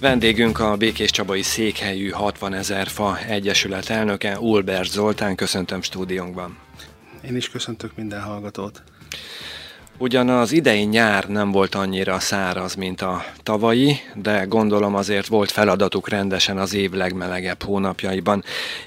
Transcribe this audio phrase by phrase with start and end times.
[0.00, 5.34] Vendégünk a Békés Csabai Székhelyű 60 ezer fa Egyesület elnöke, Ulbert Zoltán.
[5.34, 6.58] Köszöntöm stúdiónkban.
[7.28, 8.82] Én is köszöntök minden hallgatót.
[9.96, 15.50] Ugyan az idei nyár nem volt annyira száraz, mint a tavalyi, de gondolom azért volt
[15.50, 18.44] feladatuk rendesen az év legmelegebb hónapjaiban.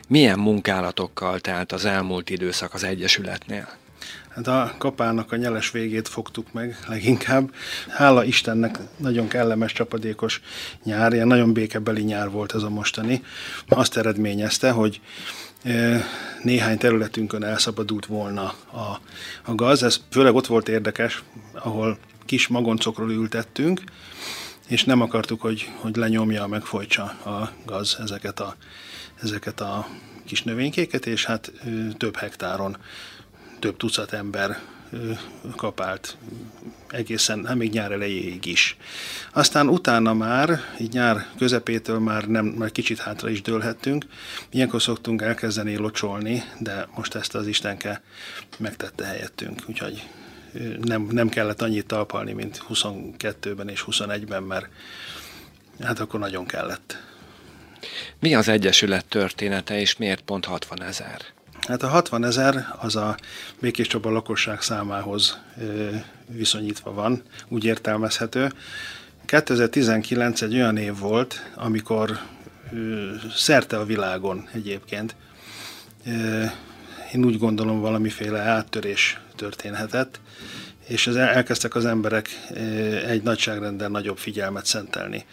[0.07, 3.80] Milyen munkálatokkal telt az elmúlt időszak az Egyesületnél?
[4.35, 7.53] Hát a kapának a nyeles végét fogtuk meg leginkább.
[7.87, 10.41] Hála Istennek nagyon kellemes, csapadékos
[10.83, 13.23] nyár, ilyen nagyon békebeli nyár volt ez a mostani.
[13.67, 15.01] Azt eredményezte, hogy
[15.63, 16.03] e,
[16.43, 18.99] néhány területünkön elszabadult volna a,
[19.45, 19.83] a gaz.
[19.83, 23.81] Ez főleg ott volt érdekes, ahol kis magoncokról ültettünk,
[24.67, 28.55] és nem akartuk, hogy, hogy lenyomja, megfojtsa a gaz ezeket a,
[29.21, 29.87] ezeket a
[30.25, 31.51] kis növénykéket, és hát
[31.97, 32.77] több hektáron
[33.61, 34.59] több tucat ember
[35.55, 36.17] kapált
[36.89, 38.77] egészen, hát még nyár elejéig is.
[39.33, 44.05] Aztán utána már, így nyár közepétől már, nem, már kicsit hátra is dőlhettünk.
[44.49, 48.01] Ilyenkor szoktunk elkezdeni locsolni, de most ezt az Istenke
[48.57, 50.07] megtette helyettünk, úgyhogy
[50.81, 54.67] nem, nem kellett annyit talpalni, mint 22-ben és 21-ben, mert
[55.81, 56.97] hát akkor nagyon kellett.
[58.19, 61.21] Mi az Egyesület története, és miért pont 60 ezer?
[61.67, 63.17] Hát a 60 ezer az a
[63.59, 65.39] Békés Csaba lakosság számához
[66.27, 68.51] viszonyítva van, úgy értelmezhető.
[69.25, 72.19] 2019 egy olyan év volt, amikor
[73.35, 75.15] szerte a világon egyébként
[77.13, 80.19] én úgy gondolom valamiféle áttörés történhetett,
[80.87, 82.29] és elkezdtek az emberek
[83.07, 85.25] egy nagyságrenden nagyobb figyelmet szentelni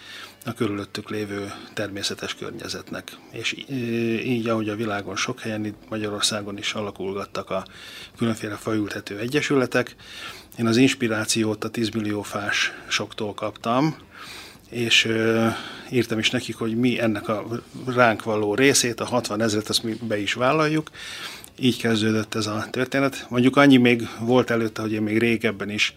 [0.44, 3.16] a körülöttük lévő természetes környezetnek.
[3.30, 3.64] És
[4.24, 7.64] így, ahogy a világon sok helyen, itt Magyarországon is alakulgattak a
[8.16, 9.96] különféle fajültető egyesületek,
[10.58, 13.97] én az inspirációt a 10 millió fás soktól kaptam,
[14.70, 15.08] és
[15.91, 17.47] írtam is nekik, hogy mi ennek a
[17.87, 20.91] ránk való részét, a 60 ezeret, azt mi be is vállaljuk.
[21.60, 23.26] Így kezdődött ez a történet.
[23.28, 25.94] Mondjuk annyi még volt előtte, hogy én még régebben is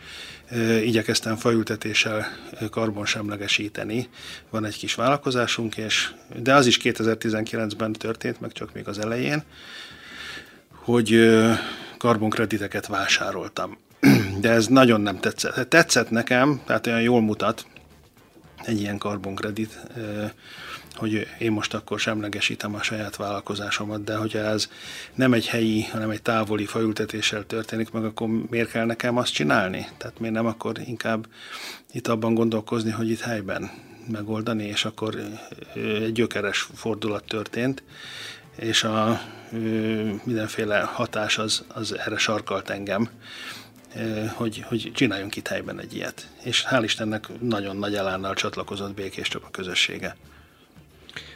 [0.84, 2.28] igyekeztem faültetéssel
[2.70, 4.10] karbonsemlegesíteni.
[4.50, 6.12] Van egy kis vállalkozásunk, és,
[6.42, 9.44] de az is 2019-ben történt, meg csak még az elején,
[10.72, 11.40] hogy
[11.98, 13.78] karbonkrediteket vásároltam.
[14.42, 15.70] De ez nagyon nem tetszett.
[15.70, 17.66] Tetszett nekem, tehát olyan jól mutat
[18.66, 19.80] egy ilyen karbonkredit,
[20.96, 24.70] hogy én most akkor semlegesítem a saját vállalkozásomat, de hogyha ez
[25.14, 29.88] nem egy helyi, hanem egy távoli faültetéssel történik meg, akkor miért kell nekem azt csinálni?
[29.98, 31.28] Tehát miért nem akkor inkább
[31.92, 33.72] itt abban gondolkozni, hogy itt helyben
[34.08, 35.16] megoldani, és akkor
[35.76, 37.84] egy gyökeres fordulat történt,
[38.56, 39.22] és a
[40.24, 43.10] mindenféle hatás az, az erre sarkalt engem,
[44.36, 46.28] hogy, hogy csináljunk itt helyben egy ilyet.
[46.44, 50.16] És hál' Istennek nagyon nagy elánnal csatlakozott Békés Csaba közössége.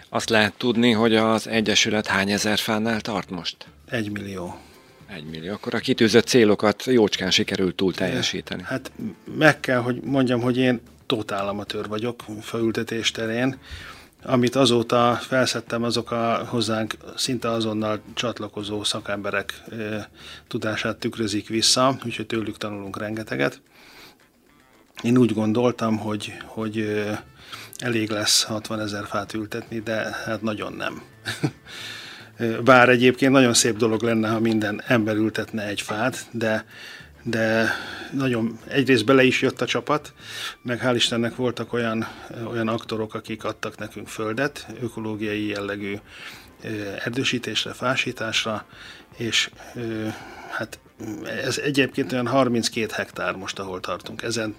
[0.10, 3.58] Azt lehet tudni, hogy az Egyesület hány ezer fánál tart most?
[3.90, 4.60] Egy millió.
[5.08, 5.54] Egy millió.
[5.54, 8.64] Akkor a kitűzött célokat jócskán sikerült túl teljesíteni.
[8.66, 8.92] Hát
[9.38, 13.58] meg kell, hogy mondjam, hogy én totál amatőr vagyok felültetés terén.
[14.28, 19.64] Amit azóta felszettem, azok a hozzánk szinte azonnal csatlakozó szakemberek
[20.48, 23.62] tudását tükrözik vissza, úgyhogy tőlük tanulunk rengeteget.
[25.04, 27.04] Én úgy gondoltam, hogy, hogy
[27.78, 29.94] elég lesz 60 ezer fát ültetni, de
[30.26, 31.02] hát nagyon nem.
[32.64, 36.66] Bár egyébként nagyon szép dolog lenne, ha minden ember ültetne egy fát, de,
[37.28, 37.70] de
[38.12, 40.14] nagyon egyrészt bele is jött a csapat,
[40.62, 42.08] meg hál' Istennek voltak olyan,
[42.48, 45.96] olyan aktorok, akik adtak nekünk földet, ökológiai jellegű
[47.04, 48.66] erdősítésre, fásításra,
[49.18, 49.50] és
[50.50, 50.80] hát
[51.46, 54.22] ez egyébként olyan 32 hektár most, ahol tartunk.
[54.22, 54.56] Ezen,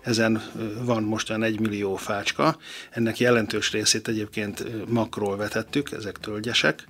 [0.00, 0.42] ezen
[0.84, 2.56] van most olyan 1 millió fácska.
[2.90, 6.84] Ennek jelentős részét egyébként makról vetettük, ezek tölgyesek.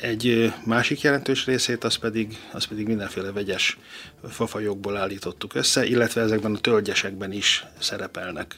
[0.00, 3.78] Egy másik jelentős részét az pedig, az pedig mindenféle vegyes
[4.28, 8.56] fafajokból állítottuk össze, illetve ezekben a tölgyesekben is szerepelnek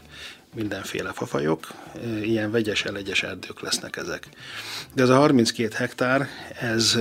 [0.54, 1.72] mindenféle fafajok,
[2.22, 4.28] ilyen vegyes, elegyes erdők lesznek ezek.
[4.94, 6.28] De ez a 32 hektár,
[6.60, 6.98] ez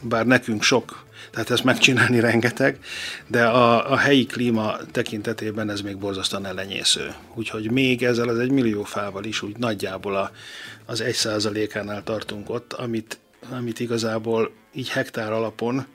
[0.00, 2.78] bár nekünk sok, tehát ezt megcsinálni rengeteg,
[3.26, 7.14] de a, a helyi klíma tekintetében ez még borzasztóan elenyésző.
[7.34, 10.30] Úgyhogy még ezzel az egy millió fával is úgy nagyjából a,
[10.86, 13.18] az egy százalékánál tartunk ott, amit,
[13.50, 15.86] amit igazából így hektár alapon,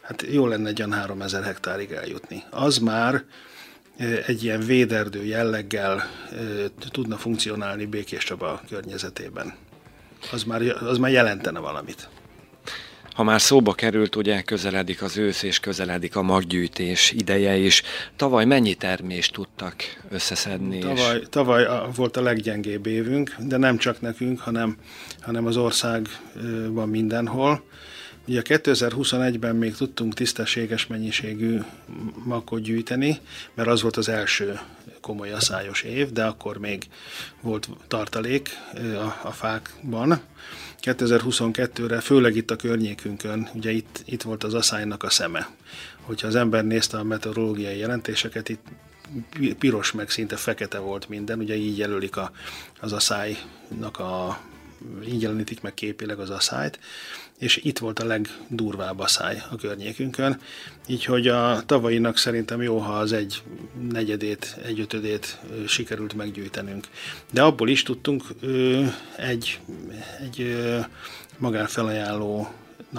[0.00, 2.42] hát jó lenne egy olyan 3000 hektárig eljutni.
[2.50, 3.24] Az már
[4.26, 6.02] egy ilyen véderdő jelleggel
[6.90, 9.54] tudna funkcionálni Békés Csaba környezetében.
[10.32, 12.08] Az már, az már jelentene valamit.
[13.14, 17.82] Ha már szóba került, ugye közeledik az ősz és közeledik a maggyűjtés ideje is.
[18.16, 19.74] Tavaly mennyi termést tudtak
[20.10, 20.78] összeszedni?
[20.78, 21.26] Tavaly, és...
[21.30, 21.66] tavaly
[21.96, 24.76] volt a leggyengébb évünk, de nem csak nekünk, hanem,
[25.20, 27.64] hanem az országban mindenhol.
[28.26, 31.60] Ugye 2021-ben még tudtunk tisztességes mennyiségű
[32.24, 33.18] makot gyűjteni,
[33.54, 34.58] mert az volt az első
[35.00, 36.86] komoly aszályos év, de akkor még
[37.40, 40.20] volt tartalék a, a fákban.
[40.82, 45.48] 2022-re, főleg itt a környékünkön, ugye itt, itt volt az aszálynak a szeme.
[46.00, 48.66] Hogyha az ember nézte a meteorológiai jelentéseket, itt
[49.58, 52.30] piros meg szinte fekete volt minden, ugye így jelölik a,
[52.80, 54.40] az aszálynak a
[55.06, 56.78] így jelenítik meg képileg az aszályt,
[57.38, 60.40] és itt volt a legdurvább aszály a környékünkön,
[60.86, 63.42] így hogy a tavainak szerintem jó, ha az egy
[63.90, 66.86] negyedét, egy ötödét sikerült meggyűjtenünk.
[67.32, 68.22] De abból is tudtunk
[69.16, 69.60] egy,
[70.20, 70.56] egy
[71.38, 72.52] magánfelajánló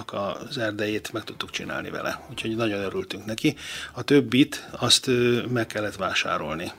[0.06, 3.56] az erdejét meg tudtuk csinálni vele, úgyhogy nagyon örültünk neki.
[3.92, 5.10] A többit azt
[5.50, 6.72] meg kellett vásárolni.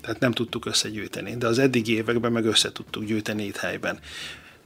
[0.00, 3.98] Tehát nem tudtuk összegyűjteni, de az eddigi években meg össze tudtuk gyűjteni itt helyben.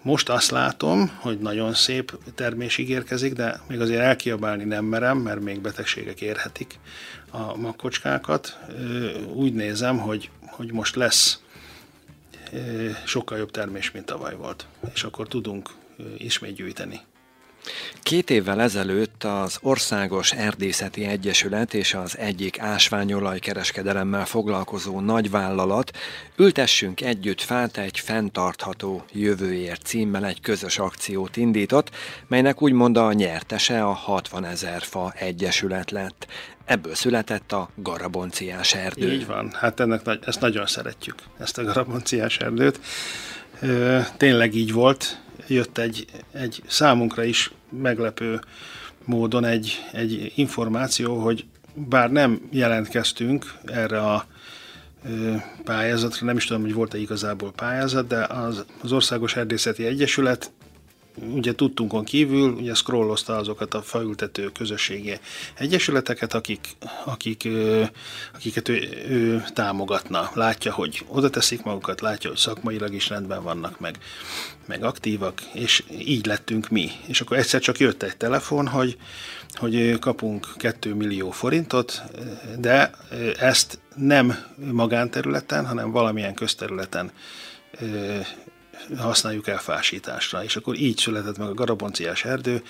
[0.02, 5.40] Most azt látom, hogy nagyon szép termés ígérkezik, de még azért elkiabálni nem merem, mert
[5.40, 6.78] még betegségek érhetik
[7.30, 8.58] a makkocskákat.
[9.32, 11.40] Úgy nézem, hogy, hogy most lesz
[13.04, 15.70] sokkal jobb termés, mint tavaly volt, és akkor tudunk
[16.18, 17.00] ismét gyűjteni.
[18.02, 25.90] Két évvel ezelőtt az Országos Erdészeti Egyesület és az egyik ásványolajkereskedelemmel foglalkozó nagyvállalat
[26.36, 31.90] Ültessünk együtt fát egy fenntartható jövőért címmel egy közös akciót indított,
[32.28, 36.26] melynek úgymond a nyertese a 60 ezer fa egyesület lett.
[36.64, 39.12] Ebből született a garabonciás erdő.
[39.12, 42.80] Így van, hát ennek, ezt nagyon szeretjük, ezt a garabonciás erdőt.
[44.16, 45.21] Tényleg így volt,
[45.52, 48.40] jött egy, egy számunkra is meglepő
[49.04, 51.44] módon egy, egy információ, hogy
[51.74, 54.26] bár nem jelentkeztünk erre a
[55.64, 60.52] pályázatra, nem is tudom, hogy volt-e igazából pályázat, de az, az Országos Erdészeti Egyesület
[61.16, 65.18] ugye tudtunkon kívül, ugye scrollozta azokat a faültető közösségi
[65.54, 66.68] egyesületeket, akik,
[67.04, 67.48] akik,
[68.34, 70.30] akiket ő, ő támogatna.
[70.34, 73.98] Látja, hogy oda teszik magukat, látja, hogy szakmailag is rendben vannak, meg,
[74.66, 76.90] meg aktívak, és így lettünk mi.
[77.06, 78.96] És akkor egyszer csak jött egy telefon, hogy,
[79.54, 82.02] hogy kapunk 2 millió forintot,
[82.58, 82.90] de
[83.38, 84.36] ezt nem
[84.72, 87.10] magánterületen, hanem valamilyen közterületen
[88.96, 90.44] használjuk el fásításra.
[90.44, 92.62] És akkor így született meg a garabonciás erdő,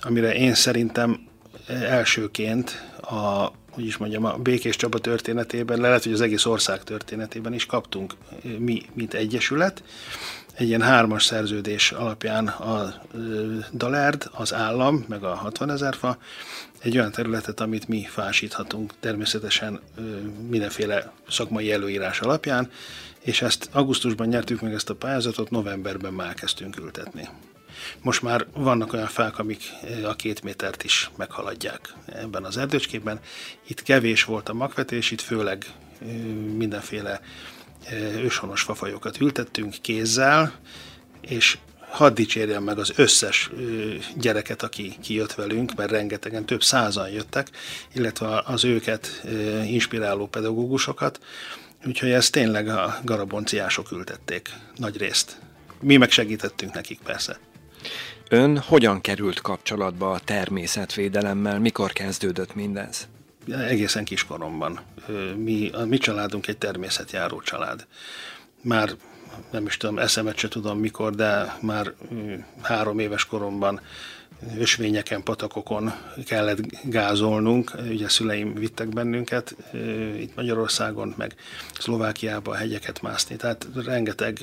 [0.00, 1.26] amire én szerintem
[1.68, 7.52] elsőként a hogy is mondjam, a Békés Csaba történetében, lehet, hogy az egész ország történetében
[7.52, 8.14] is kaptunk
[8.58, 9.82] mi, mint egyesület,
[10.54, 12.94] egy ilyen hármas szerződés alapján a
[13.72, 16.18] Dalárd, az állam, meg a 60 ezer fa,
[16.82, 19.80] egy olyan területet, amit mi fásíthatunk természetesen
[20.48, 22.70] mindenféle szakmai előírás alapján,
[23.20, 27.28] és ezt augusztusban nyertük meg ezt a pályázatot, novemberben már kezdtünk ültetni.
[28.00, 29.62] Most már vannak olyan fák, amik
[30.04, 33.20] a két métert is meghaladják ebben az erdőcskében.
[33.66, 35.72] Itt kevés volt a magvetés, itt főleg
[36.56, 37.20] mindenféle
[38.16, 40.52] őshonos fafajokat ültettünk kézzel,
[41.20, 41.58] és
[41.90, 43.50] hadd dicsérjem meg az összes
[44.16, 47.50] gyereket, aki kijött velünk, mert rengetegen, több százan jöttek,
[47.94, 49.22] illetve az őket
[49.64, 51.20] inspiráló pedagógusokat,
[51.86, 55.38] úgyhogy ezt tényleg a garabonciások ültették nagy részt.
[55.80, 57.38] Mi meg segítettünk nekik persze.
[58.28, 63.08] Ön hogyan került kapcsolatba a természetvédelemmel, mikor kezdődött mindez?
[63.50, 64.80] Egészen kiskoromban.
[65.36, 67.86] Mi, a mi családunk egy természetjáró család.
[68.62, 68.90] Már
[69.50, 71.92] nem is tudom, eszemet se tudom mikor, de már
[72.62, 73.80] három éves koromban
[74.58, 75.92] ösvényeken, patakokon
[76.26, 77.72] kellett gázolnunk.
[77.88, 79.56] Ugye szüleim vittek bennünket
[80.18, 81.34] itt Magyarországon, meg
[81.78, 83.36] Szlovákiába a hegyeket mászni.
[83.36, 84.38] Tehát rengeteg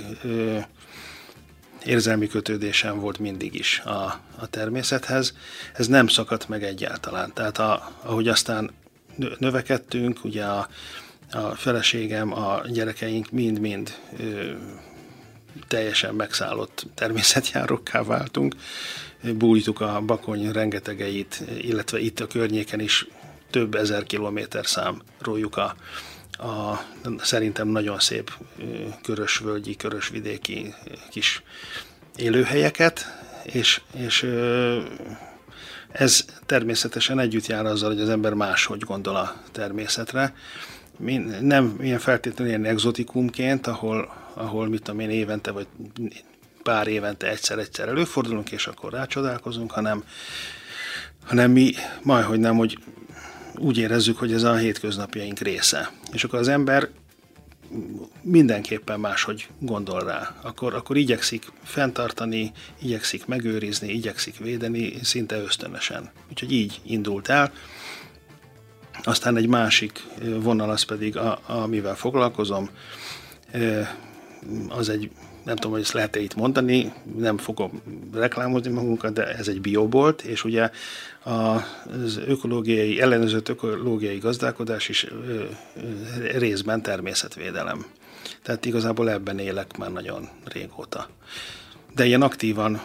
[1.85, 4.03] érzelmi kötődésem volt mindig is a,
[4.39, 5.33] a természethez.
[5.73, 7.33] Ez nem szakadt meg egyáltalán.
[7.33, 8.71] Tehát a, ahogy aztán
[9.37, 10.69] növekedtünk, ugye a,
[11.31, 13.93] a feleségem, a gyerekeink mind-mind
[15.67, 18.55] teljesen megszállott természetjárókká váltunk.
[19.33, 23.07] Bújtuk a bakony rengetegeit, illetve itt a környéken is
[23.49, 25.75] több ezer kilométer szám rójuk a,
[26.31, 26.85] a
[27.17, 28.31] szerintem nagyon szép
[29.03, 30.73] körösvölgyi, körösvidéki
[31.09, 31.43] kis
[32.15, 33.05] élőhelyeket,
[33.43, 34.27] és, és
[35.91, 40.33] ez természetesen együtt jár azzal, hogy az ember máshogy gondol a természetre.
[41.41, 45.67] Nem ilyen feltétlenül ilyen exotikumként, ahol, ahol mit tudom én évente vagy
[46.63, 50.03] pár évente egyszer-egyszer előfordulunk, és akkor rácsodálkozunk, hanem,
[51.25, 52.77] hanem mi majd, hogy nem, hogy
[53.55, 55.91] úgy érezzük, hogy ez a hétköznapjaink része.
[56.11, 56.89] És akkor az ember
[58.21, 60.35] mindenképpen máshogy gondol rá.
[60.41, 66.11] Akkor, akkor igyekszik fenntartani, igyekszik megőrizni, igyekszik védeni, szinte ösztönösen.
[66.29, 67.51] Úgyhogy így indult el.
[69.03, 72.69] Aztán egy másik vonal az pedig, a, amivel foglalkozom,
[74.69, 75.11] az egy,
[75.43, 77.81] nem tudom, hogy ezt lehet-e itt mondani, nem fogom
[78.13, 80.69] reklámozni magunkat, de ez egy biobolt, és ugye
[81.23, 85.07] az ökológiai, ellenőrzött ökológiai gazdálkodás is
[86.31, 87.85] részben természetvédelem.
[88.41, 91.09] Tehát igazából ebben élek már nagyon régóta.
[91.95, 92.81] De ilyen aktívan,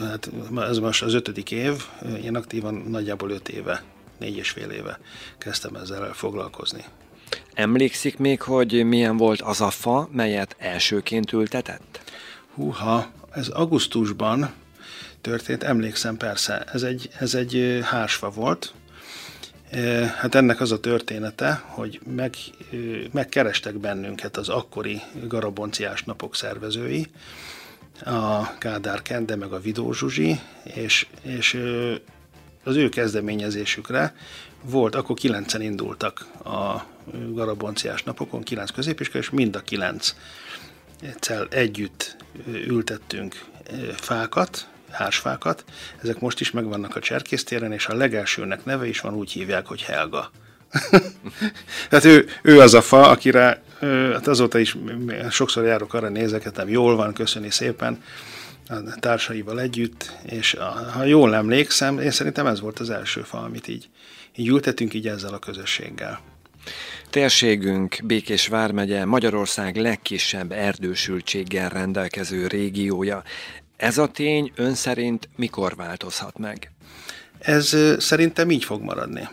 [0.00, 1.84] hát ez most az ötödik év,
[2.20, 3.82] ilyen aktívan nagyjából öt éve,
[4.18, 4.98] négy és fél éve
[5.38, 6.84] kezdtem ezzel foglalkozni.
[7.54, 12.12] Emlékszik még, hogy milyen volt az a fa, melyet elsőként ültetett?
[12.54, 14.52] Húha, ez augusztusban
[15.20, 18.74] történt, emlékszem persze, ez egy, ez egy hársfa volt,
[20.16, 22.34] Hát ennek az a története, hogy meg,
[23.12, 27.06] megkerestek bennünket az akkori garabonciás napok szervezői,
[28.04, 31.60] a Kádár Kende meg a Vidó Zsuzsi, és, és
[32.64, 34.14] az ő kezdeményezésükre
[34.62, 40.14] volt, akkor kilencen indultak a garabonciás napokon, kilenc középiskola, és mind a kilenc
[41.50, 43.44] együtt ültettünk
[43.94, 45.64] fákat, hársfákat.
[46.02, 49.82] Ezek most is megvannak a cserkésztéren, és a legelsőnek neve is van, úgy hívják, hogy
[49.82, 50.30] Helga.
[51.88, 53.62] Tehát ő, ő az a fa, akire
[54.12, 54.76] hát azóta is
[55.30, 58.02] sokszor járok arra nézeketem, jól van, köszöni szépen
[58.68, 60.56] a társaival együtt, és
[60.92, 63.88] ha jól emlékszem, én szerintem ez volt az első fa, amit így,
[64.36, 66.20] így ültetünk így ezzel a közösséggel.
[67.10, 73.22] Térségünk Békés vármegye Magyarország legkisebb erdősültséggel rendelkező régiója.
[73.76, 76.70] Ez a tény ön szerint mikor változhat meg?
[77.38, 79.28] Ez szerintem így fog maradni.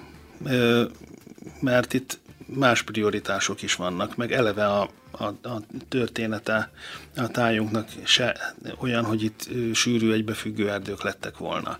[1.60, 6.72] Mert itt más prioritások is vannak, meg eleve a, a, a története
[7.16, 11.80] a tájunknak se olyan, hogy itt sűrű egybefüggő erdők lettek volna.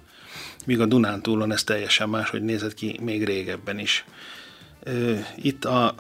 [0.66, 4.06] Míg a Dunántúlon ez teljesen más, hogy nézett ki még régebben is.
[5.36, 5.96] Itt a,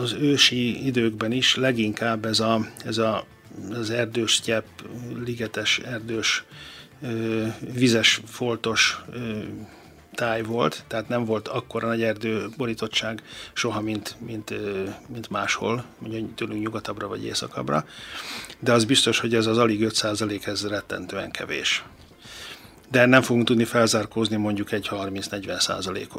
[0.00, 3.24] az ősi időkben is leginkább ez, a, ez a,
[3.70, 4.66] az erdős tyep,
[5.24, 6.44] ligetes erdős,
[7.72, 9.00] vizes, foltos
[10.14, 13.22] táj volt, tehát nem volt akkora nagy erdő borítottság
[13.52, 14.54] soha, mint, mint,
[15.08, 17.84] mint máshol, mondjuk tőlünk nyugatabbra vagy északabbra,
[18.58, 21.84] de az biztos, hogy ez az alig 5% ez rettentően kevés
[22.90, 26.10] de nem fogunk tudni felzárkózni mondjuk egy 30-40 százalék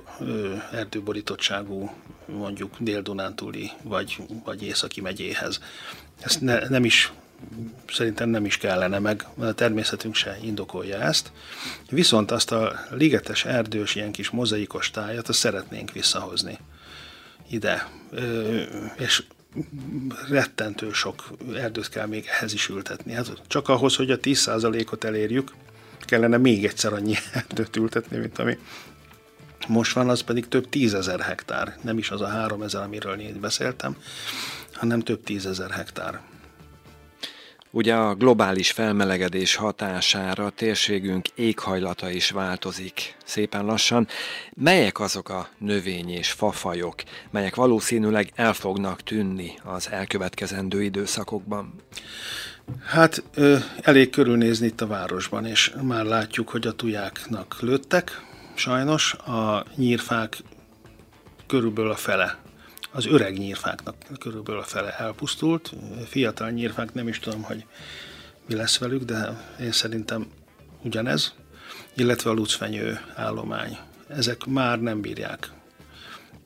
[0.72, 1.92] erdőborítottságú
[2.26, 5.60] mondjuk Dél-Dunántúli vagy, vagy Északi megyéhez.
[6.20, 7.12] Ezt ne, nem is
[7.88, 11.32] szerintem nem is kellene, meg a természetünk se indokolja ezt.
[11.90, 16.58] Viszont azt a ligetes, erdős, ilyen kis mozaikos tájat, azt szeretnénk visszahozni
[17.50, 17.88] ide.
[18.98, 19.24] És
[20.30, 23.14] rettentő sok erdőt kell még ehhez is ültetni.
[23.14, 25.52] Hát csak ahhoz, hogy a 10%-ot elérjük,
[26.10, 28.58] kellene még egyszer annyi erdőt ültetni, mint ami
[29.68, 31.78] most van, az pedig több tízezer hektár.
[31.82, 33.98] Nem is az a három ezer, amiről én beszéltem,
[34.74, 36.22] hanem több tízezer hektár.
[37.72, 44.08] Ugye a globális felmelegedés hatására térségünk éghajlata is változik szépen lassan.
[44.54, 46.96] Melyek azok a növény és fafajok,
[47.32, 51.74] melyek valószínűleg el fognak tűnni az elkövetkezendő időszakokban?
[52.86, 58.22] Hát ö, elég körülnézni itt a városban, és már látjuk, hogy a tujáknak lőttek,
[58.56, 59.14] sajnos.
[59.14, 60.38] A nyírfák
[61.48, 62.38] körülbelül a fele,
[62.92, 65.74] az öreg nyírfáknak körülbelül a fele elpusztult.
[66.08, 67.66] Fiatal nyírfák nem is tudom, hogy
[68.48, 70.28] mi lesz velük, de én szerintem
[70.82, 71.34] ugyanez,
[71.96, 73.78] illetve a lucfenyő állomány.
[74.08, 75.52] Ezek már nem bírják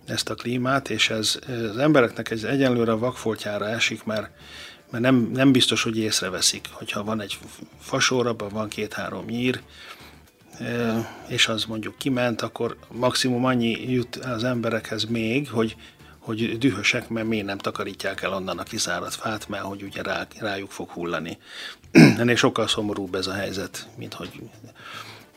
[0.06, 4.30] ezt a klímát, és ez az embereknek egy egyenlőre a vakfoltjára esik, mert
[4.94, 7.38] mert nem, nem biztos, hogy észreveszik, hogyha van egy
[7.80, 9.62] fasor, abban van két-három nyír,
[11.28, 15.76] és az mondjuk kiment, akkor maximum annyi jut az emberekhez még, hogy,
[16.20, 20.28] hogy dühösek, mert miért nem takarítják el onnan a kiszáradt fát, mert hogy ugye rá,
[20.40, 21.38] rájuk fog hullani.
[22.20, 24.42] Ennél sokkal szomorúbb ez a helyzet, mint hogy,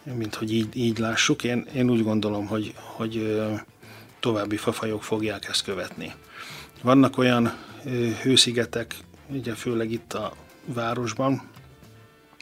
[0.02, 1.44] mint hogy így, így lássuk.
[1.44, 3.42] Én, én úgy gondolom, hogy, hogy
[4.20, 6.14] további fafajok fogják ezt követni.
[6.82, 7.54] Vannak olyan
[8.22, 8.94] hőszigetek,
[9.28, 10.33] ugye főleg itt a
[10.64, 11.42] városban,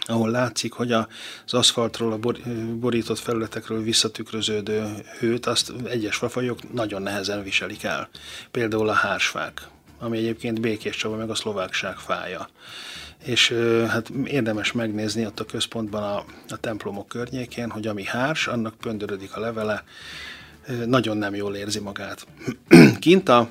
[0.06, 1.06] ahol látszik, hogy az
[1.46, 2.32] aszfaltról, a
[2.74, 8.08] borított felületekről visszatükröződő hőt, azt egyes fafajok nagyon nehezen viselik el.
[8.50, 12.48] Például a hársfák, ami egyébként Békés Csaba meg a szlovákság fája.
[13.24, 13.54] És
[13.88, 19.36] hát érdemes megnézni ott a központban a, a templomok környékén, hogy ami hárs, annak pöndörödik
[19.36, 19.84] a levele,
[20.86, 22.26] nagyon nem jól érzi magát.
[22.98, 23.48] Kint a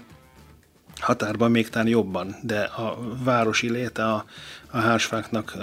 [1.04, 4.26] határban még talán jobban, de a városi léte a,
[4.72, 5.58] a hársfáknak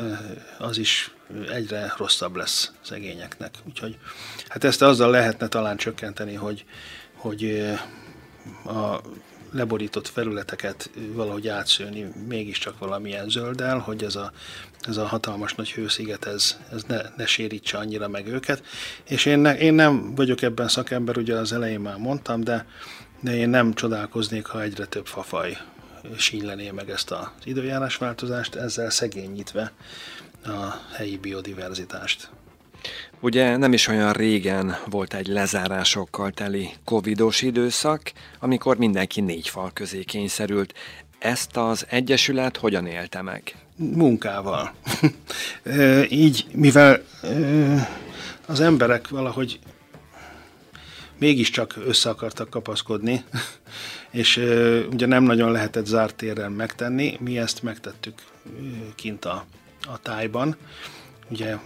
[0.59, 1.14] az is
[1.52, 3.54] egyre rosszabb lesz szegényeknek.
[3.68, 3.99] Úgyhogy
[4.49, 6.64] hát ezt azzal lehetne talán csökkenteni, hogy,
[7.14, 7.70] hogy
[8.64, 9.00] a
[9.52, 14.32] leborított felületeket valahogy átszőni mégiscsak valamilyen zölddel, hogy ez a,
[14.80, 18.62] ez a hatalmas nagy hősziget ez, ez ne, ne sérítse annyira meg őket.
[19.09, 22.66] És én, ne, én nem vagyok ebben szakember, ugye az elején már mondtam, de,
[23.21, 25.59] de én nem csodálkoznék, ha egyre több fafaj
[26.17, 29.73] sínylené meg ezt az időjárásváltozást, ezzel szegényítve
[30.45, 32.31] a helyi biodiverzitást.
[33.21, 39.71] Ugye nem is olyan régen volt egy lezárásokkal teli covidos időszak, amikor mindenki négy fal
[39.73, 40.75] közé kényszerült.
[41.19, 43.55] Ezt az Egyesület hogyan élte meg?
[43.77, 44.73] Munkával.
[46.09, 47.03] Így, mivel
[48.47, 49.59] az emberek valahogy
[51.21, 53.25] mégiscsak össze akartak kapaszkodni,
[54.11, 54.37] és
[54.91, 58.23] ugye nem nagyon lehetett zárt térrel megtenni, mi ezt megtettük
[58.95, 59.45] kint a,
[59.87, 60.57] a tájban.
[61.29, 61.57] Ugye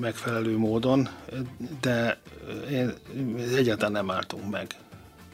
[0.00, 1.08] megfelelő módon,
[1.80, 2.20] de
[3.56, 4.74] egyáltalán nem álltunk meg.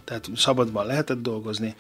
[0.05, 1.75] Tehát szabadban lehetett dolgozni,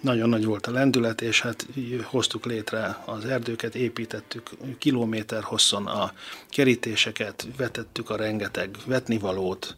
[0.00, 1.66] nagyon nagy volt a lendület, és hát
[2.04, 6.12] hoztuk létre az erdőket, építettük kilométer hosszon a
[6.48, 9.76] kerítéseket, vetettük a rengeteg vetnivalót,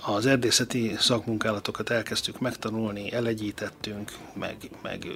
[0.00, 5.06] az erdészeti szakmunkálatokat elkezdtük megtanulni, elegyítettünk, meg, meg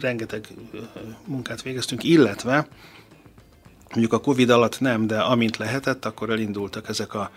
[0.00, 0.48] rengeteg
[1.24, 2.68] munkát végeztünk, illetve
[3.90, 7.30] Mondjuk a Covid alatt nem, de amint lehetett, akkor elindultak ezek a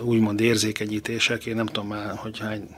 [0.00, 1.46] úgymond érzékenyítések.
[1.46, 2.68] Én nem tudom már, hogy hány,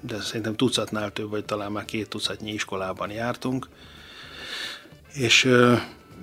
[0.00, 3.68] de szerintem tucatnál több, vagy talán már két tucatnyi iskolában jártunk.
[5.12, 5.50] És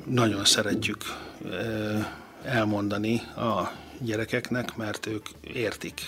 [0.05, 1.03] nagyon szeretjük
[2.43, 3.71] elmondani a
[4.03, 6.01] gyerekeknek, mert ők értik.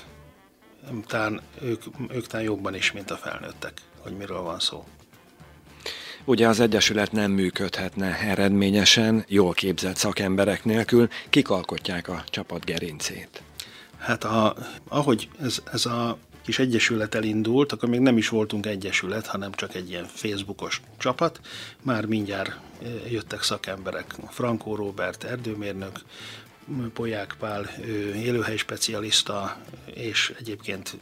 [1.07, 4.85] Talán ők, ők talán jobban is, mint a felnőttek, hogy miről van szó.
[6.25, 13.41] Ugye az Egyesület nem működhetne eredményesen, jól képzett szakemberek nélkül, kik alkotják a csapat gerincét?
[13.97, 14.55] Hát a,
[14.87, 19.75] ahogy ez, ez a kis egyesület elindult, akkor még nem is voltunk egyesület, hanem csak
[19.75, 21.39] egy ilyen Facebookos csapat.
[21.81, 25.99] Már mindjárt e, jöttek szakemberek, Frankó Robert, erdőmérnök,
[26.93, 27.69] Polyák Pál,
[28.15, 30.97] élőhely specialista, és egyébként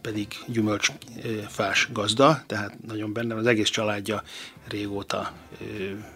[0.00, 4.22] pedig gyümölcsfás gazda, tehát nagyon bennem az egész családja
[4.68, 5.32] régóta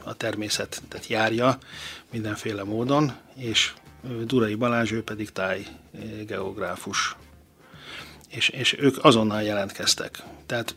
[0.04, 1.58] a természetet járja
[2.10, 3.72] mindenféle módon, és
[4.24, 7.16] Durai Balázs, ő pedig tájgeográfus.
[8.28, 10.22] És, és ők azonnal jelentkeztek.
[10.46, 10.74] Tehát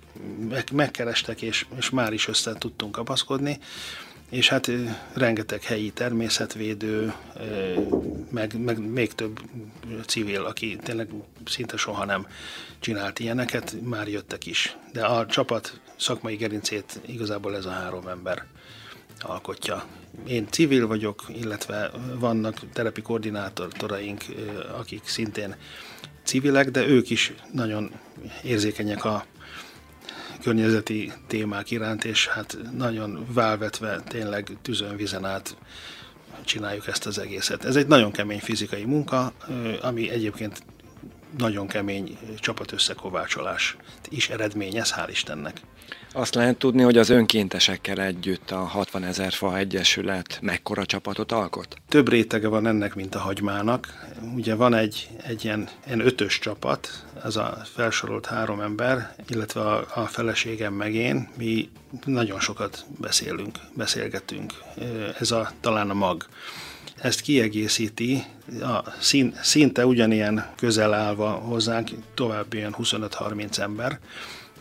[0.49, 3.60] meg, megkerestek, és, és már is össze tudtunk kapaszkodni
[4.30, 4.72] és hát
[5.13, 7.13] rengeteg helyi természetvédő,
[8.32, 9.39] meg, meg még több
[10.06, 11.10] civil, aki tényleg
[11.46, 12.28] szinte soha nem
[12.80, 14.78] csinált ilyeneket, már jöttek is.
[14.94, 18.46] De a csapat szakmai gerincét igazából ez a három ember
[19.20, 19.86] alkotja.
[20.28, 24.24] Én civil vagyok, illetve vannak terepi koordinátoraink,
[24.78, 25.56] akik szintén
[26.24, 27.92] civilek, de ők is nagyon
[28.44, 29.26] érzékenyek a
[30.41, 35.58] környezeti témák iránt, és hát nagyon válvetve tényleg tűzön vizen át
[36.45, 37.65] csináljuk ezt az egészet.
[37.65, 39.32] Ez egy nagyon kemény fizikai munka,
[39.82, 40.63] ami egyébként
[41.38, 43.78] nagyon kemény csapat összekovácsolás
[44.10, 45.62] is eredményez, hál' Istennek.
[46.13, 51.76] Azt lehet tudni, hogy az önkéntesekkel együtt a 60 ezer fa egyesület mekkora csapatot alkot?
[51.88, 54.08] Több rétege van ennek, mint a hagymának.
[54.36, 59.88] Ugye van egy, egy ilyen, ilyen ötös csapat, ez a felsorolt három ember, illetve a,
[59.94, 61.70] a feleségem meg én, mi
[62.06, 64.54] nagyon sokat beszélünk, beszélgetünk.
[65.20, 66.26] Ez a, talán a mag
[67.01, 68.23] ezt kiegészíti,
[68.62, 73.99] a szín, szinte ugyanilyen közel állva hozzánk további ilyen 25-30 ember,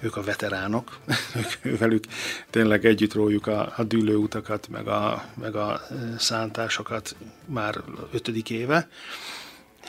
[0.00, 0.98] ők a veteránok,
[1.62, 2.04] ők, velük
[2.50, 5.80] tényleg együtt róljuk a, a dűlőutakat, meg a, meg a
[6.18, 7.80] szántásokat már
[8.12, 8.88] ötödik éve,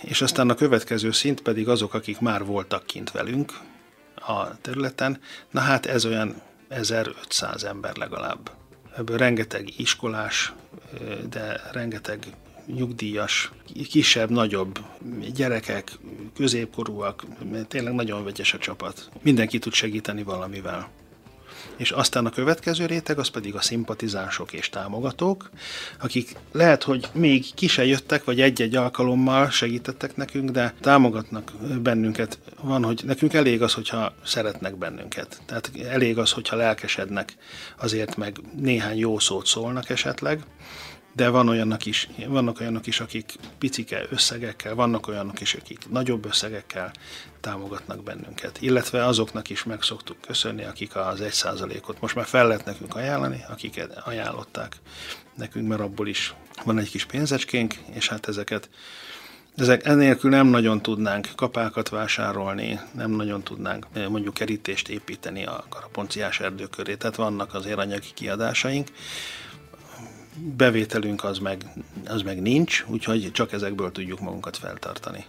[0.02, 3.54] és aztán a következő szint pedig azok, akik már voltak kint velünk
[4.16, 5.20] a területen,
[5.52, 8.59] na hát ez olyan 1500 ember legalább.
[9.00, 10.54] Ebből rengeteg iskolás,
[11.30, 12.20] de rengeteg
[12.66, 13.52] nyugdíjas,
[13.90, 14.80] kisebb, nagyobb
[15.36, 15.92] gyerekek,
[16.36, 17.26] középkorúak,
[17.68, 19.10] tényleg nagyon vegyes a csapat.
[19.22, 20.90] Mindenki tud segíteni valamivel.
[21.78, 25.50] És aztán a következő réteg, az pedig a szimpatizánsok és támogatók,
[26.00, 32.40] akik lehet, hogy még ki se jöttek, vagy egy-egy alkalommal segítettek nekünk, de támogatnak bennünket.
[32.62, 35.42] Van, hogy nekünk elég az, hogyha szeretnek bennünket.
[35.46, 37.36] Tehát elég az, hogyha lelkesednek
[37.78, 40.44] azért, meg néhány jó szót szólnak esetleg,
[41.14, 46.26] de van olyanok is, vannak olyanok is, akik picike összegekkel, vannak olyanok is, akik nagyobb
[46.26, 46.92] összegekkel
[47.42, 48.62] támogatnak bennünket.
[48.62, 52.96] Illetve azoknak is meg szoktuk köszönni, akik az egy százalékot most már fel lehet nekünk
[52.96, 54.76] ajánlani, akik ajánlották
[55.36, 58.70] nekünk, mert abból is van egy kis pénzecskénk, és hát ezeket
[59.56, 65.66] ezek ennélkül nem nagyon tudnánk kapákat vásárolni, nem nagyon tudnánk eh, mondjuk kerítést építeni a
[65.70, 68.88] karaponciás erdő köré, tehát vannak azért anyagi kiadásaink,
[70.40, 71.64] bevételünk az meg,
[72.06, 75.26] az meg nincs, úgyhogy csak ezekből tudjuk magunkat feltartani.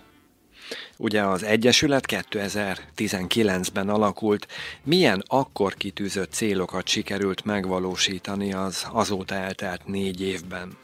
[0.97, 4.47] Ugye az Egyesület 2019-ben alakult.
[4.83, 10.77] Milyen akkor kitűzött célokat sikerült megvalósítani az azóta eltelt négy évben?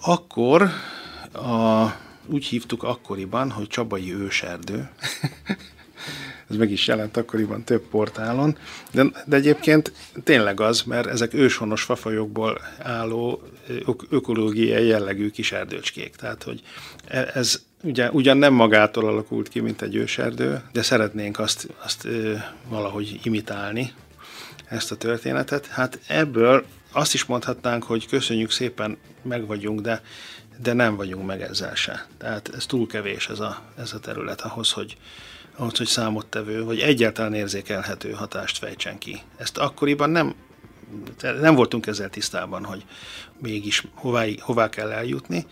[0.00, 0.62] Akkor
[1.32, 1.84] a,
[2.26, 4.88] úgy hívtuk akkoriban, hogy Csabai őserdő.
[6.50, 8.56] ez meg is jelent akkoriban több portálon,
[8.92, 9.92] de, de egyébként
[10.24, 13.42] tényleg az, mert ezek őshonos fafajokból álló
[14.10, 16.16] ökológiai jellegű kis erdőcskék.
[16.16, 16.62] Tehát, hogy
[17.06, 22.08] e, ez ugye, ugyan nem magától alakult ki, mint egy őserdő, de szeretnénk azt, azt
[22.68, 23.92] valahogy imitálni,
[24.68, 25.66] ezt a történetet.
[25.66, 30.02] Hát ebből azt is mondhatnánk, hogy köszönjük szépen, meg vagyunk, de,
[30.62, 32.06] de nem vagyunk meg ezzel se.
[32.18, 34.96] Tehát ez túl kevés ez a, ez a terület ahhoz, hogy,
[35.56, 39.20] ahhoz, hogy számottevő, vagy egyáltalán érzékelhető hatást fejtsen ki.
[39.36, 40.34] Ezt akkoriban nem,
[41.40, 42.84] nem voltunk ezzel tisztában, hogy
[43.40, 45.46] mégis hová, hová kell eljutni.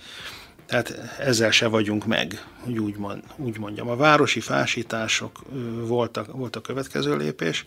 [0.66, 3.88] Tehát ezzel se vagyunk meg, hogy úgy, mond, úgy mondjam.
[3.88, 5.40] A városi fásítások
[5.86, 7.66] voltak, volt a következő lépés.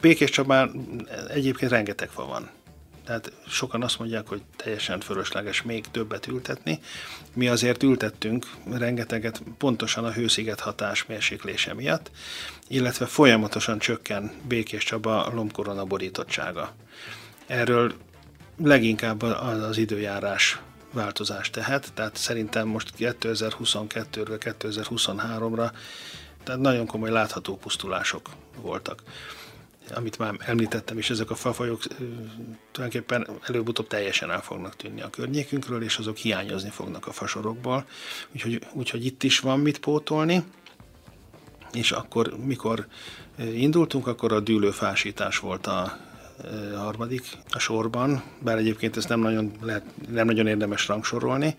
[0.00, 0.86] Békés Csabán
[1.28, 2.50] egyébként rengeteg fa van.
[3.10, 6.80] Tehát sokan azt mondják, hogy teljesen fölösleges még többet ültetni.
[7.32, 12.10] Mi azért ültettünk rengeteget pontosan a hősziget hatás mérséklése miatt,
[12.68, 16.74] illetve folyamatosan csökken Békés Csaba lombkorona borítottsága.
[17.46, 17.94] Erről
[18.56, 20.60] leginkább az időjárás
[20.92, 25.70] változás tehet, tehát szerintem most 2022-ről 2023-ra
[26.44, 28.28] tehát nagyon komoly látható pusztulások
[28.60, 29.02] voltak
[29.94, 31.82] amit már említettem is, ezek a fafajok
[32.72, 37.86] tulajdonképpen előbb-utóbb teljesen el fognak tűnni a környékünkről, és azok hiányozni fognak a fasorokból.
[38.34, 40.44] Úgyhogy, úgyhogy itt is van mit pótolni,
[41.72, 42.86] és akkor, mikor
[43.38, 45.98] indultunk, akkor a dűlőfásítás volt a
[46.76, 51.56] harmadik a sorban, bár egyébként ezt nem nagyon, lehet, nem nagyon érdemes rangsorolni.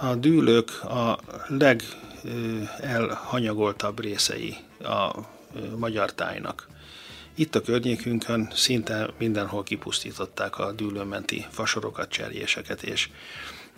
[0.00, 5.10] A dűlők a legelhanyagoltabb részei a
[5.76, 6.68] magyar tájnak.
[7.38, 13.08] Itt a környékünkön szinte mindenhol kipusztították a dűlőmenti fasorokat, cserjéseket, és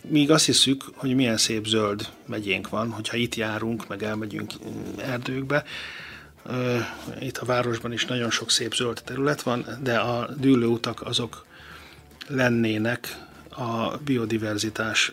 [0.08, 4.52] míg azt hiszük, hogy milyen szép zöld megyénk van, hogyha itt járunk, meg elmegyünk
[4.96, 5.64] erdőkbe,
[7.20, 11.46] itt a városban is nagyon sok szép zöld terület van, de a dűlőutak azok
[12.28, 15.12] lennének a biodiverzitás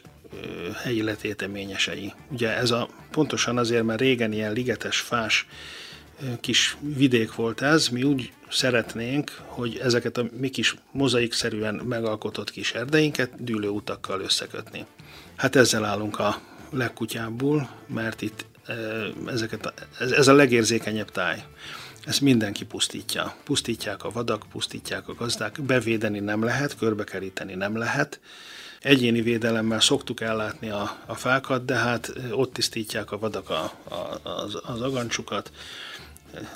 [0.84, 2.14] helyi letéteményesei.
[2.30, 5.48] Ugye ez a pontosan azért, mert régen ilyen ligetes, fás
[6.40, 12.74] kis vidék volt ez, mi úgy szeretnénk, hogy ezeket a mi kis mozaikszerűen megalkotott kis
[12.74, 14.86] erdeinket dűlőutakkal összekötni.
[15.36, 18.46] Hát ezzel állunk a legkutyábbul, mert itt
[19.26, 21.44] ezeket a, ez, ez a legérzékenyebb táj.
[22.06, 23.36] Ezt mindenki pusztítja.
[23.44, 28.20] Pusztítják a vadak, pusztítják a gazdák, bevédeni nem lehet, körbekeríteni nem lehet.
[28.82, 34.20] Egyéni védelemmel szoktuk ellátni a, a fákat, de hát ott tisztítják a vadak a, a,
[34.24, 35.52] az, az agancsukat,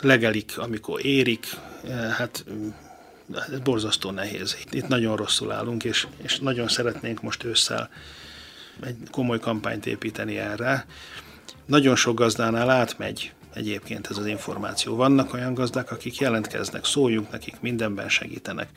[0.02, 1.46] legelik, amikor érik,
[1.88, 2.46] eh, hát
[3.52, 4.58] ez borzasztó nehéz.
[4.72, 7.90] Itt nagyon rosszul állunk, és, és nagyon szeretnénk most ősszel
[8.84, 10.86] egy komoly kampányt építeni erre.
[11.66, 14.96] Nagyon sok gazdánál átmegy egyébként ez az információ.
[14.96, 18.70] Vannak olyan gazdák, akik jelentkeznek, szóljunk nekik, mindenben segítenek.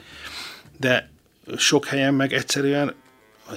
[0.78, 1.10] De
[1.56, 2.94] sok helyen meg egyszerűen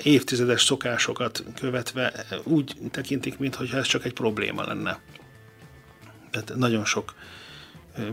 [0.03, 4.99] évtizedes szokásokat követve úgy tekintik, mintha ez csak egy probléma lenne.
[6.35, 7.13] Tehát nagyon sok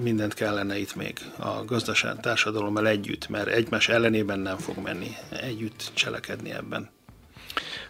[0.01, 5.91] mindent kellene itt még a gazdaság társadalommal együtt, mert egymás ellenében nem fog menni, együtt
[5.95, 6.91] cselekedni ebben.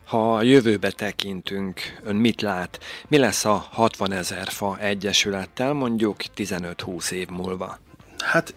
[0.05, 2.79] Ha a jövőbe tekintünk, ön mit lát?
[3.09, 7.79] Mi lesz a 60 ezer fa egyesülettel mondjuk 15-20 év múlva?
[8.19, 8.55] Hát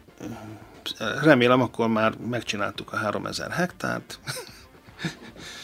[1.22, 4.20] remélem akkor már megcsináltuk a 3000 hektárt,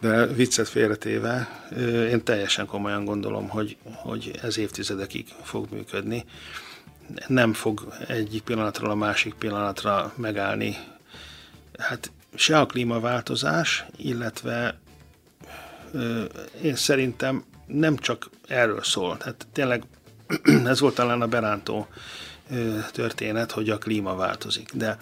[0.00, 1.48] de viccet félretéve,
[2.10, 6.24] én teljesen komolyan gondolom, hogy, hogy ez évtizedekig fog működni
[7.26, 10.76] nem fog egyik pillanatról a másik pillanatra megállni.
[11.78, 14.78] Hát se a klímaváltozás, illetve
[16.62, 19.16] én szerintem nem csak erről szól.
[19.16, 19.82] Tehát tényleg
[20.64, 21.86] ez volt talán a berántó
[22.92, 24.70] történet, hogy a klíma változik.
[24.74, 24.98] De,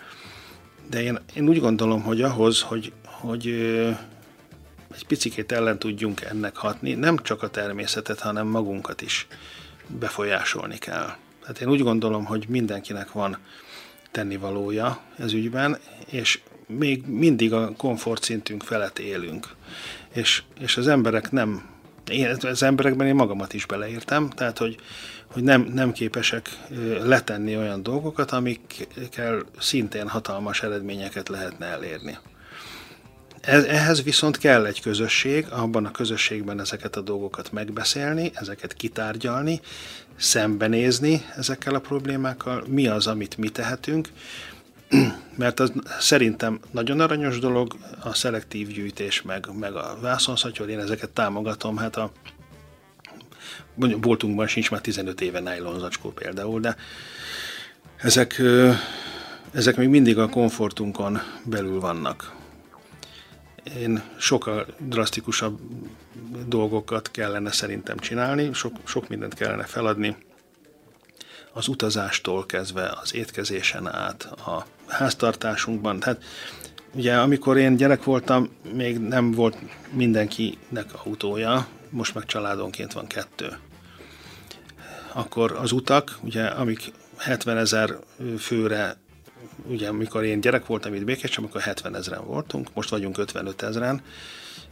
[0.90, 3.46] de én, én úgy gondolom, hogy ahhoz, hogy, hogy
[4.94, 9.26] egy picikét ellen tudjunk ennek hatni, nem csak a természetet, hanem magunkat is
[9.86, 11.16] befolyásolni kell.
[11.40, 13.38] Tehát én úgy gondolom, hogy mindenkinek van
[14.10, 19.46] tennivalója ez ügyben, és még mindig a komfortszintünk felett élünk.
[20.12, 21.68] És, és az emberek nem,
[22.10, 24.76] én, az emberekben én magamat is beleértem, tehát hogy,
[25.32, 26.48] hogy nem, nem képesek
[27.02, 32.18] letenni olyan dolgokat, amikkel szintén hatalmas eredményeket lehetne elérni.
[33.40, 39.60] Ehhez viszont kell egy közösség, abban a közösségben ezeket a dolgokat megbeszélni, ezeket kitárgyalni,
[40.16, 44.08] szembenézni ezekkel a problémákkal, mi az, amit mi tehetünk,
[45.36, 51.10] mert az szerintem nagyon aranyos dolog, a szelektív gyűjtés, meg, meg a vászonszatyor, én ezeket
[51.10, 52.12] támogatom, hát a
[54.00, 56.76] boltunkban sincs már 15 éve nájlonzacskó például, de
[57.96, 58.42] ezek,
[59.52, 62.36] ezek még mindig a komfortunkon belül vannak.
[63.76, 65.58] Én sokkal drasztikusabb
[66.46, 70.16] dolgokat kellene szerintem csinálni, sok, sok mindent kellene feladni,
[71.52, 76.00] az utazástól kezdve az étkezésen át, a háztartásunkban.
[76.00, 76.22] Tehát
[76.92, 79.56] ugye amikor én gyerek voltam, még nem volt
[79.90, 83.58] mindenkinek autója, most meg családonként van kettő.
[85.12, 87.98] Akkor az utak, ugye, amik 70 ezer
[88.38, 88.96] főre,
[89.66, 94.02] ugye amikor én gyerek voltam itt Békés, amikor 70 ezeren voltunk, most vagyunk 55 ezeren,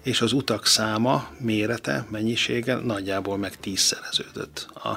[0.02, 4.68] és az utak száma, mérete, mennyisége nagyjából meg tízszereződött.
[4.74, 4.88] A,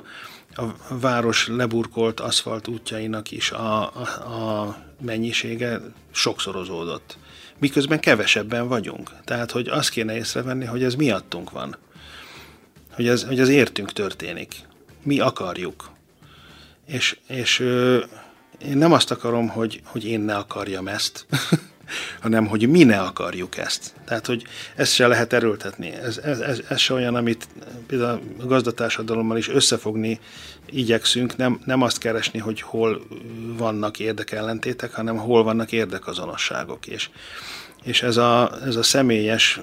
[0.62, 4.02] a város leburkolt aszfalt útjainak is a, a,
[4.34, 7.18] a mennyisége sokszorozódott.
[7.58, 9.12] Miközben kevesebben vagyunk.
[9.24, 11.78] Tehát, hogy azt kéne észrevenni, hogy ez miattunk van.
[12.92, 14.56] Hogy ez, hogy ez értünk történik.
[15.04, 15.90] Mi akarjuk.
[16.86, 17.64] És, és
[18.66, 21.26] én nem azt akarom, hogy, hogy én ne akarjam ezt,
[22.22, 23.94] hanem hogy mi ne akarjuk ezt.
[24.06, 24.44] Tehát, hogy
[24.76, 25.92] ezt se lehet erőltetni.
[25.92, 27.48] Ez, ez, ez, ez se olyan, amit
[27.88, 30.20] például a gazdatársadalommal is összefogni
[30.66, 33.02] igyekszünk, nem, nem azt keresni, hogy hol
[33.58, 36.88] vannak érdekellentétek, hanem hol vannak érdekazonosságok.
[36.88, 37.10] És,
[37.84, 39.60] és ez a, ez a személyes,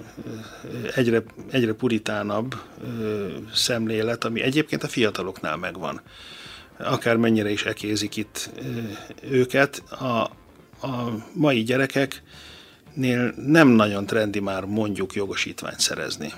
[0.95, 2.57] egyre, egyre puritánabb
[3.55, 6.01] szemlélet, ami egyébként a fiataloknál megvan,
[6.79, 8.51] akár mennyire is ekézik itt
[9.31, 10.31] őket, a,
[10.87, 16.33] a mai gyerekeknél nem nagyon trendi már mondjuk jogosítványt szerezni.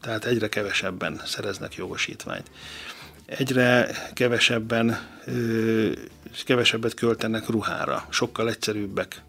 [0.00, 2.50] Tehát egyre kevesebben szereznek jogosítványt.
[3.26, 4.98] Egyre kevesebben,
[6.44, 9.22] kevesebbet költenek ruhára, sokkal egyszerűbbek,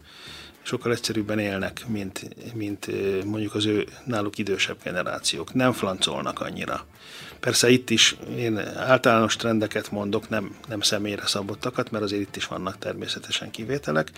[0.61, 2.87] sokkal egyszerűbben élnek, mint, mint
[3.25, 5.53] mondjuk az ő náluk idősebb generációk.
[5.53, 6.85] Nem flancolnak annyira.
[7.39, 12.45] Persze itt is én általános trendeket mondok, nem, nem személyre szabottakat, mert azért itt is
[12.45, 14.11] vannak természetesen kivételek.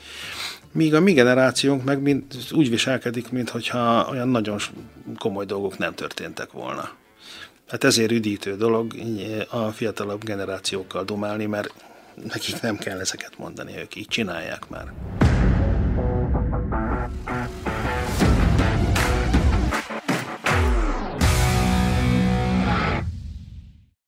[0.71, 4.59] Míg a mi generációnk meg mind, úgy viselkedik, mintha olyan nagyon
[5.17, 6.89] komoly dolgok nem történtek volna.
[7.67, 8.93] Hát ezért üdítő dolog
[9.49, 11.73] a fiatalabb generációkkal domálni, mert
[12.23, 14.93] nekik nem kell ezeket mondani, ők így csinálják már.